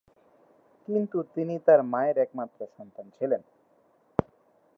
কিন্তু 0.87 1.17
তিনি 1.35 1.55
তার 1.65 1.79
মায়ের 1.83 2.17
একমাত্র 2.17 2.59
সন্তান 2.77 3.05
ছিলেন। 3.17 3.41